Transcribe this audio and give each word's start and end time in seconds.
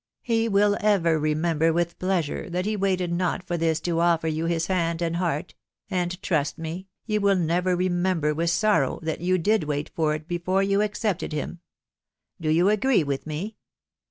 fi» 0.25 0.49
wfll 0.49 0.75
ever 0.81 1.19
remember 1.19 1.71
with 1.71 1.99
pleasure 1.99 2.49
that 2.49 2.65
he 2.65 2.75
waited 2.75 3.13
not 3.13 3.43
for 3.43 3.55
this 3.55 3.79
to 3.79 3.99
offer 3.99 4.27
you 4.27 4.45
his 4.47 4.65
hand 4.65 4.99
and 4.99 5.17
heart; 5.17 5.53
and 5.91 6.19
trust 6.23 6.57
me 6.57 6.87
you 7.05 7.21
will 7.21 7.35
never 7.35 7.75
re 7.75 7.87
member 7.87 8.33
with 8.33 8.49
sorrow 8.49 8.97
that 9.03 9.21
you 9.21 9.37
did 9.37 9.65
wait 9.65 9.91
for 9.95 10.15
it 10.15 10.27
before 10.27 10.63
yam 10.63 10.81
ac 10.81 10.93
cepted 10.95 11.33
him. 11.33 11.59
Do 12.41 12.49
you 12.49 12.67
agree 12.69 13.03
with 13.03 13.27
me 13.27 13.57